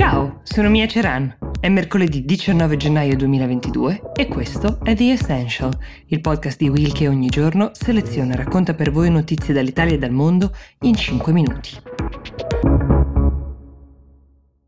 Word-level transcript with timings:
Ciao, 0.00 0.40
sono 0.44 0.70
Mia 0.70 0.86
Ceran. 0.86 1.36
È 1.60 1.68
mercoledì 1.68 2.24
19 2.24 2.78
gennaio 2.78 3.14
2022 3.16 4.12
e 4.16 4.28
questo 4.28 4.80
è 4.82 4.94
The 4.94 5.12
Essential, 5.12 5.76
il 6.06 6.22
podcast 6.22 6.56
di 6.56 6.70
Will 6.70 6.90
che 6.90 7.06
ogni 7.06 7.28
giorno 7.28 7.72
seleziona 7.74 8.32
e 8.32 8.36
racconta 8.36 8.72
per 8.72 8.92
voi 8.92 9.10
notizie 9.10 9.52
dall'Italia 9.52 9.96
e 9.96 9.98
dal 9.98 10.10
mondo 10.10 10.52
in 10.84 10.94
5 10.94 11.32
minuti. 11.34 12.99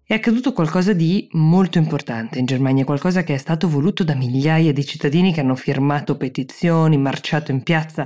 È 0.04 0.14
accaduto 0.14 0.52
qualcosa 0.52 0.92
di 0.92 1.28
molto 1.32 1.78
importante 1.78 2.40
in 2.40 2.44
Germania, 2.44 2.84
qualcosa 2.84 3.22
che 3.22 3.34
è 3.34 3.38
stato 3.38 3.68
voluto 3.68 4.02
da 4.02 4.16
migliaia 4.16 4.72
di 4.72 4.84
cittadini 4.84 5.32
che 5.32 5.40
hanno 5.40 5.54
firmato 5.54 6.16
petizioni, 6.16 6.98
marciato 6.98 7.52
in 7.52 7.62
piazza 7.62 8.04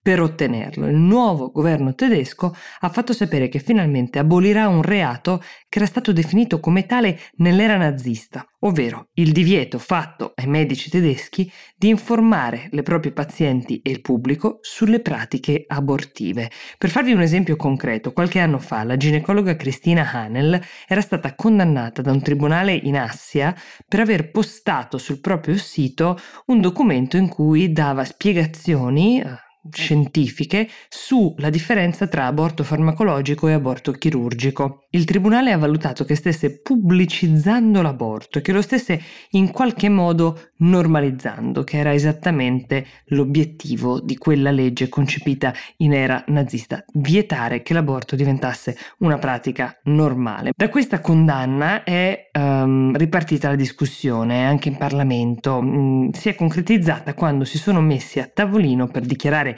per 0.00 0.20
ottenerlo. 0.20 0.86
Il 0.86 0.96
nuovo 0.96 1.50
governo 1.50 1.94
tedesco 1.94 2.54
ha 2.80 2.88
fatto 2.90 3.14
sapere 3.14 3.48
che 3.48 3.60
finalmente 3.60 4.18
abolirà 4.18 4.68
un 4.68 4.82
reato 4.82 5.42
che 5.70 5.78
era 5.78 5.86
stato 5.86 6.12
definito 6.12 6.60
come 6.60 6.84
tale 6.84 7.18
nell'era 7.36 7.78
nazista, 7.78 8.46
ovvero 8.60 9.08
il 9.14 9.32
divieto 9.32 9.78
fatto 9.78 10.32
ai 10.34 10.46
medici 10.46 10.90
tedeschi 10.90 11.50
di 11.76 11.88
informare 11.88 12.68
le 12.72 12.82
proprie 12.82 13.12
pazienti 13.12 13.80
e 13.82 13.90
il 13.90 14.00
pubblico 14.00 14.58
sulle 14.62 15.00
pratiche 15.00 15.64
abortive. 15.66 16.50
Per 16.76 16.90
farvi 16.90 17.12
un 17.12 17.20
esempio 17.20 17.56
concreto, 17.56 18.12
qualche 18.12 18.40
anno 18.40 18.58
fa 18.58 18.82
la 18.84 18.96
ginecologa 18.96 19.56
Cristina 19.56 20.10
Hanel 20.10 20.60
era 20.86 21.00
stata 21.00 21.34
condannata 21.34 22.02
da 22.02 22.12
un 22.12 22.22
tribunale 22.22 22.72
in 22.72 22.96
Assia 22.96 23.54
per 23.86 24.00
aver 24.00 24.30
postato 24.30 24.98
sul 24.98 25.20
proprio 25.20 25.56
sito 25.56 26.18
un 26.46 26.60
documento 26.60 27.16
in 27.16 27.28
cui 27.28 27.72
dava 27.72 28.04
spiegazioni 28.04 29.20
eh, 29.20 29.47
scientifiche 29.72 30.68
sulla 30.88 31.50
differenza 31.50 32.06
tra 32.06 32.26
aborto 32.26 32.64
farmacologico 32.64 33.48
e 33.48 33.52
aborto 33.52 33.92
chirurgico. 33.92 34.84
Il 34.90 35.04
tribunale 35.04 35.52
ha 35.52 35.58
valutato 35.58 36.04
che 36.04 36.14
stesse 36.14 36.60
pubblicizzando 36.60 37.82
l'aborto 37.82 38.38
e 38.38 38.42
che 38.42 38.52
lo 38.52 38.62
stesse 38.62 39.00
in 39.30 39.50
qualche 39.50 39.88
modo 39.88 40.50
normalizzando, 40.58 41.64
che 41.64 41.78
era 41.78 41.92
esattamente 41.92 42.86
l'obiettivo 43.06 44.00
di 44.00 44.16
quella 44.16 44.50
legge 44.50 44.88
concepita 44.88 45.52
in 45.78 45.92
era 45.92 46.22
nazista, 46.28 46.84
vietare 46.94 47.62
che 47.62 47.74
l'aborto 47.74 48.16
diventasse 48.16 48.76
una 48.98 49.18
pratica 49.18 49.78
normale. 49.84 50.52
Da 50.56 50.68
questa 50.68 51.00
condanna 51.00 51.84
è 51.84 52.30
um, 52.32 52.96
ripartita 52.96 53.48
la 53.48 53.56
discussione 53.56 54.46
anche 54.46 54.68
in 54.68 54.76
Parlamento, 54.76 55.60
mm, 55.62 56.08
si 56.10 56.28
è 56.28 56.34
concretizzata 56.34 57.14
quando 57.14 57.44
si 57.44 57.58
sono 57.58 57.80
messi 57.80 58.20
a 58.20 58.30
tavolino 58.32 58.86
per 58.86 59.02
dichiarare 59.02 59.57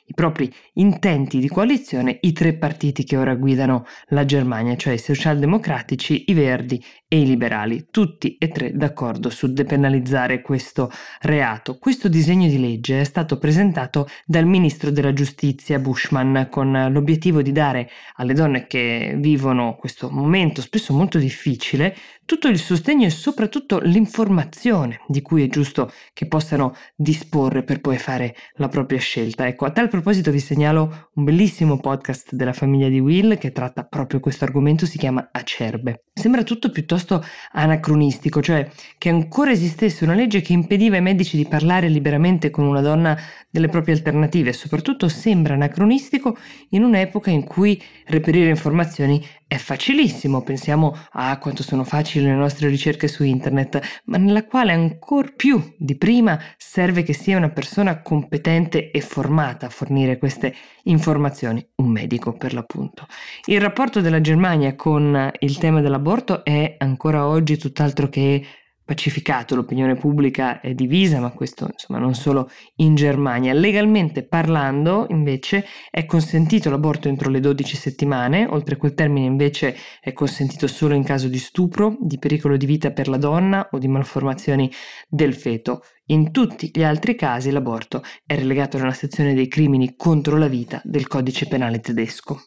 i 0.11 0.13
propri 0.13 0.53
intenti 0.73 1.39
di 1.39 1.47
coalizione 1.47 2.17
i 2.21 2.33
tre 2.33 2.53
partiti 2.53 3.05
che 3.05 3.15
ora 3.15 3.33
guidano 3.35 3.85
la 4.07 4.25
Germania, 4.25 4.75
cioè 4.75 4.93
i 4.93 4.97
socialdemocratici, 4.97 6.25
i 6.27 6.33
verdi 6.33 6.83
e 7.07 7.21
i 7.21 7.25
liberali, 7.25 7.87
tutti 7.89 8.35
e 8.37 8.49
tre 8.49 8.73
d'accordo 8.73 9.29
su 9.29 9.53
depenalizzare 9.53 10.41
questo 10.41 10.91
reato. 11.21 11.77
Questo 11.77 12.09
disegno 12.09 12.47
di 12.47 12.59
legge 12.59 12.99
è 12.99 13.03
stato 13.05 13.37
presentato 13.37 14.07
dal 14.25 14.45
ministro 14.45 14.91
della 14.91 15.13
giustizia 15.13 15.79
Bushman 15.79 16.47
con 16.49 16.89
l'obiettivo 16.91 17.41
di 17.41 17.53
dare 17.53 17.89
alle 18.15 18.33
donne 18.33 18.67
che 18.67 19.15
vivono 19.17 19.77
questo 19.79 20.09
momento 20.09 20.61
spesso 20.61 20.93
molto 20.93 21.17
difficile 21.17 21.95
tutto 22.25 22.47
il 22.47 22.59
sostegno 22.59 23.05
e 23.05 23.09
soprattutto 23.09 23.79
l'informazione 23.79 25.01
di 25.07 25.21
cui 25.21 25.43
è 25.43 25.47
giusto 25.47 25.91
che 26.13 26.27
possano 26.27 26.75
disporre 26.95 27.63
per 27.63 27.81
poi 27.81 27.97
fare 27.97 28.35
la 28.53 28.69
propria 28.69 28.99
scelta. 28.99 29.47
Ecco, 29.47 29.65
a 29.65 29.71
tal 29.71 29.89
proposito 29.89 30.00
vi 30.31 30.39
segnalo 30.39 31.09
un 31.15 31.23
bellissimo 31.23 31.77
podcast 31.79 32.33
della 32.33 32.53
famiglia 32.53 32.89
di 32.89 32.99
Will 32.99 33.37
che 33.37 33.51
tratta 33.51 33.83
proprio 33.83 34.19
questo 34.19 34.43
argomento, 34.43 34.85
si 34.85 34.97
chiama 34.97 35.29
Acerbe. 35.31 36.05
Sembra 36.13 36.43
tutto 36.43 36.71
piuttosto 36.71 37.23
anacronistico, 37.51 38.41
cioè 38.41 38.69
che 38.97 39.09
ancora 39.09 39.51
esistesse 39.51 40.03
una 40.03 40.13
legge 40.13 40.41
che 40.41 40.53
impediva 40.53 40.95
ai 40.95 41.01
medici 41.01 41.37
di 41.37 41.45
parlare 41.45 41.87
liberamente 41.87 42.49
con 42.49 42.65
una 42.65 42.81
donna 42.81 43.17
delle 43.49 43.67
proprie 43.67 43.95
alternative 43.95 44.53
soprattutto 44.53 45.09
sembra 45.09 45.53
anacronistico 45.55 46.37
in 46.69 46.83
un'epoca 46.83 47.29
in 47.29 47.43
cui 47.43 47.81
reperire 48.05 48.49
informazioni 48.49 49.23
è 49.51 49.57
facilissimo, 49.57 50.43
pensiamo 50.43 50.95
a 51.11 51.37
quanto 51.37 51.61
sono 51.61 51.83
facili 51.83 52.23
le 52.23 52.35
nostre 52.35 52.69
ricerche 52.69 53.09
su 53.09 53.25
internet, 53.25 54.01
ma 54.05 54.15
nella 54.15 54.45
quale 54.45 54.71
ancora 54.71 55.27
più 55.35 55.75
di 55.77 55.97
prima 55.97 56.39
serve 56.55 57.03
che 57.03 57.11
sia 57.11 57.35
una 57.35 57.49
persona 57.49 58.01
competente 58.01 58.91
e 58.91 59.01
formata 59.01 59.65
a 59.65 59.69
fornire 59.69 60.17
queste 60.17 60.55
informazioni, 60.83 61.67
un 61.75 61.89
medico 61.89 62.31
per 62.31 62.53
l'appunto. 62.53 63.07
Il 63.43 63.59
rapporto 63.59 63.99
della 63.99 64.21
Germania 64.21 64.73
con 64.77 65.29
il 65.39 65.57
tema 65.57 65.81
dell'aborto 65.81 66.45
è 66.45 66.77
ancora 66.77 67.27
oggi 67.27 67.57
tutt'altro 67.57 68.07
che 68.07 68.45
pacificato, 68.91 69.55
l'opinione 69.55 69.95
pubblica 69.95 70.59
è 70.59 70.73
divisa, 70.73 71.21
ma 71.21 71.31
questo 71.31 71.69
insomma 71.71 71.97
non 71.97 72.13
solo 72.13 72.51
in 72.77 72.95
Germania. 72.95 73.53
Legalmente 73.53 74.21
parlando, 74.21 75.05
invece, 75.11 75.65
è 75.89 76.05
consentito 76.05 76.69
l'aborto 76.69 77.07
entro 77.07 77.29
le 77.29 77.39
12 77.39 77.77
settimane, 77.77 78.45
oltre 78.49 78.75
quel 78.75 78.93
termine 78.93 79.27
invece 79.27 79.77
è 80.01 80.11
consentito 80.11 80.67
solo 80.67 80.93
in 80.93 81.03
caso 81.03 81.29
di 81.29 81.37
stupro, 81.37 81.95
di 82.01 82.19
pericolo 82.19 82.57
di 82.57 82.65
vita 82.65 82.91
per 82.91 83.07
la 83.07 83.17
donna 83.17 83.69
o 83.71 83.77
di 83.77 83.87
malformazioni 83.87 84.69
del 85.07 85.35
feto. 85.35 85.85
In 86.07 86.31
tutti 86.31 86.69
gli 86.73 86.83
altri 86.83 87.15
casi 87.15 87.49
l'aborto 87.49 88.03
è 88.25 88.35
relegato 88.35 88.77
nella 88.77 88.91
sezione 88.91 89.33
dei 89.33 89.47
crimini 89.47 89.95
contro 89.95 90.35
la 90.35 90.47
vita 90.47 90.81
del 90.83 91.07
codice 91.07 91.47
penale 91.47 91.79
tedesco. 91.79 92.43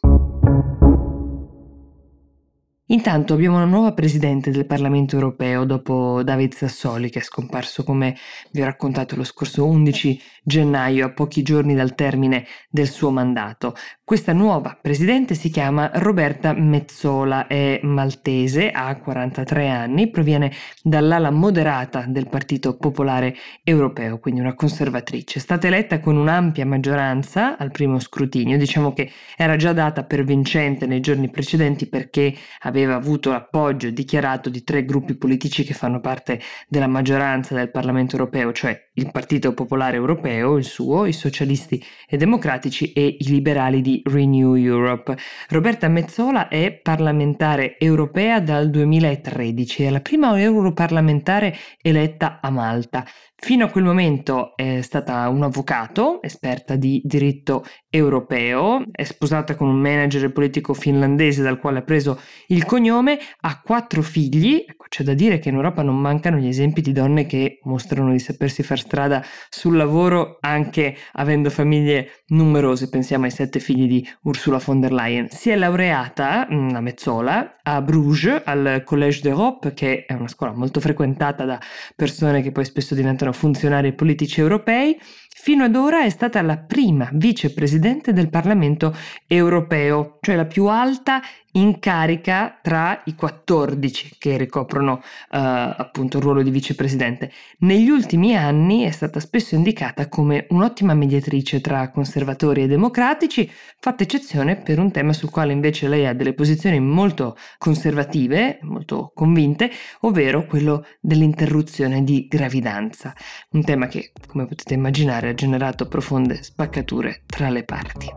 Intanto 2.89 3.33
abbiamo 3.33 3.55
una 3.55 3.65
nuova 3.65 3.93
presidente 3.93 4.51
del 4.51 4.67
Parlamento 4.67 5.15
europeo 5.15 5.65
dopo 5.65 6.21
David 6.21 6.53
Sassoli 6.53 7.09
che 7.09 7.17
è 7.17 7.23
scomparso 7.23 7.83
come 7.83 8.15
vi 8.51 8.61
ho 8.61 8.65
raccontato 8.65 9.15
lo 9.15 9.23
scorso 9.23 9.65
11 9.65 10.21
gennaio 10.43 11.07
a 11.07 11.11
pochi 11.11 11.41
giorni 11.41 11.73
dal 11.73 11.95
termine 11.95 12.45
del 12.69 12.87
suo 12.87 13.09
mandato. 13.09 13.73
Questa 14.07 14.33
nuova 14.33 14.77
presidente 14.79 15.33
si 15.33 15.49
chiama 15.49 15.89
Roberta 15.95 16.53
Mezzola, 16.53 17.47
è 17.47 17.79
maltese, 17.81 18.69
ha 18.69 18.95
43 18.97 19.67
anni, 19.67 20.11
proviene 20.11 20.51
dall'ala 20.83 21.31
moderata 21.31 22.05
del 22.07 22.29
Partito 22.29 22.77
Popolare 22.77 23.35
Europeo, 23.63 24.19
quindi 24.19 24.41
una 24.41 24.53
conservatrice. 24.53 25.39
È 25.39 25.41
stata 25.41 25.65
eletta 25.65 25.99
con 26.01 26.17
un'ampia 26.17 26.67
maggioranza 26.67 27.57
al 27.57 27.71
primo 27.71 27.97
scrutinio, 27.97 28.59
diciamo 28.59 28.93
che 28.93 29.09
era 29.35 29.55
già 29.55 29.73
data 29.73 30.03
per 30.03 30.23
vincente 30.23 30.85
nei 30.85 30.99
giorni 30.99 31.31
precedenti 31.31 31.87
perché 31.87 32.31
aveva 32.59 32.93
avuto 32.93 33.31
l'appoggio 33.31 33.89
dichiarato 33.89 34.51
di 34.51 34.63
tre 34.63 34.85
gruppi 34.85 35.15
politici 35.15 35.63
che 35.63 35.73
fanno 35.73 35.99
parte 35.99 36.39
della 36.67 36.85
maggioranza 36.85 37.55
del 37.55 37.71
Parlamento 37.71 38.17
Europeo, 38.17 38.53
cioè 38.53 38.89
il 38.93 39.09
Partito 39.09 39.55
Popolare 39.55 39.95
Europeo, 39.95 40.57
il 40.57 40.63
suo, 40.63 41.07
i 41.07 41.11
socialisti 41.11 41.83
e 42.07 42.17
democratici 42.17 42.93
e 42.93 43.17
i 43.19 43.29
liberali 43.29 43.81
di 43.81 43.93
Renew 44.03 44.55
Europe. 44.55 45.15
Roberta 45.49 45.87
Mezzola 45.87 46.47
è 46.47 46.73
parlamentare 46.73 47.77
europea 47.79 48.39
dal 48.39 48.69
2013, 48.69 49.83
è 49.83 49.89
la 49.89 50.01
prima 50.01 50.39
europarlamentare 50.39 51.55
eletta 51.81 52.39
a 52.41 52.49
Malta. 52.49 53.05
Fino 53.37 53.65
a 53.65 53.69
quel 53.69 53.83
momento 53.83 54.55
è 54.55 54.81
stata 54.81 55.27
un 55.27 55.43
avvocato, 55.43 56.21
esperta 56.21 56.75
di 56.75 57.01
diritto 57.03 57.65
europeo, 57.89 58.81
è 58.91 59.03
sposata 59.03 59.55
con 59.55 59.67
un 59.67 59.75
manager 59.75 60.31
politico 60.31 60.73
finlandese 60.73 61.43
dal 61.43 61.59
quale 61.59 61.79
ha 61.79 61.83
preso 61.83 62.19
il 62.47 62.65
cognome, 62.65 63.19
ha 63.41 63.61
quattro 63.61 64.01
figli, 64.01 64.63
ecco 64.85 64.89
c'è 64.89 65.03
da 65.03 65.13
dire 65.13 65.39
che 65.39 65.49
in 65.49 65.55
Europa 65.55 65.81
non 65.81 65.99
mancano 65.99 66.37
gli 66.37 66.47
esempi 66.47 66.81
di 66.81 66.91
donne 66.91 67.25
che 67.25 67.59
mostrano 67.63 68.11
di 68.11 68.19
sapersi 68.19 68.63
far 68.63 68.79
strada 68.79 69.23
sul 69.49 69.75
lavoro 69.75 70.37
anche 70.39 70.95
avendo 71.13 71.49
famiglie 71.49 72.23
numerose, 72.27 72.89
pensiamo 72.89 73.25
ai 73.25 73.31
sette 73.31 73.59
figli 73.59 73.87
di 73.87 74.07
Ursula 74.23 74.61
von 74.63 74.79
der 74.79 74.93
Leyen. 74.93 75.29
Si 75.29 75.49
è 75.49 75.55
laureata, 75.55 76.47
una 76.49 76.81
mezzola, 76.81 77.57
a 77.63 77.81
Bruges, 77.81 78.41
al 78.45 78.83
Collège 78.85 79.21
d'Europe, 79.21 79.73
che 79.73 80.05
è 80.05 80.13
una 80.13 80.27
scuola 80.27 80.53
molto 80.53 80.79
frequentata 80.79 81.45
da 81.45 81.59
persone 81.95 82.41
che 82.41 82.51
poi 82.51 82.65
spesso 82.65 82.95
diventano 82.95 83.31
funzionari 83.31 83.93
politici 83.93 84.39
europei, 84.39 84.97
fino 85.45 85.63
ad 85.63 85.75
ora 85.75 86.03
è 86.03 86.09
stata 86.09 86.41
la 86.41 86.57
prima 86.57 87.07
vicepresidente 87.13 88.13
del 88.13 88.31
Parlamento 88.31 88.97
europeo, 89.27 90.17
cioè 90.21 90.35
la 90.35 90.45
più 90.45 90.65
alta 90.65 91.21
in 91.55 91.79
carica 91.79 92.59
tra 92.61 93.01
i 93.05 93.15
14 93.15 94.15
che 94.17 94.37
ricoprono 94.37 94.93
uh, 94.93 95.01
appunto 95.29 96.17
il 96.17 96.23
ruolo 96.23 96.41
di 96.41 96.49
vicepresidente. 96.49 97.31
Negli 97.59 97.89
ultimi 97.89 98.35
anni 98.35 98.83
è 98.83 98.91
stata 98.91 99.19
spesso 99.19 99.55
indicata 99.55 100.07
come 100.07 100.47
un'ottima 100.49 100.93
mediatrice 100.93 101.61
tra 101.61 101.91
conservatori 101.91 102.63
e 102.63 102.67
democratici, 102.67 103.49
fatta 103.79 104.03
eccezione 104.03 104.57
per 104.57 104.79
un 104.79 104.91
tema 104.91 105.13
sul 105.13 105.29
quale 105.29 105.53
invece 105.53 105.87
lei 105.87 106.05
ha 106.05 106.13
delle 106.13 106.33
posizioni 106.33 106.79
molto 106.79 107.37
conservative, 107.57 108.59
molto 108.63 109.11
convinte, 109.13 109.71
ovvero 110.01 110.45
quello 110.45 110.85
dell'interruzione 110.99 112.03
di 112.03 112.27
gravidanza, 112.27 113.13
un 113.51 113.63
tema 113.63 113.87
che, 113.87 114.11
come 114.27 114.45
potete 114.45 114.73
immaginare, 114.73 115.34
generato 115.35 115.87
profonde 115.87 116.41
spaccature 116.41 117.21
tra 117.27 117.49
le 117.49 117.63
parti. 117.63 118.11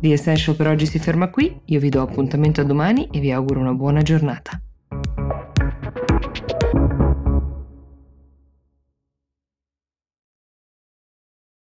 The 0.00 0.12
Essential 0.12 0.56
per 0.56 0.66
oggi 0.66 0.86
si 0.86 0.98
ferma 0.98 1.30
qui, 1.30 1.60
io 1.66 1.80
vi 1.80 1.88
do 1.88 2.02
appuntamento 2.02 2.60
a 2.60 2.64
domani 2.64 3.08
e 3.12 3.20
vi 3.20 3.30
auguro 3.30 3.60
una 3.60 3.72
buona 3.72 4.02
giornata. 4.02 4.60